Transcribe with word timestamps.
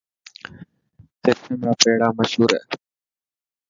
ڪرشن 1.23 1.57
را 1.65 1.71
پيڙا 1.81 2.07
مشهور 2.17 2.51
هي. 2.57 2.61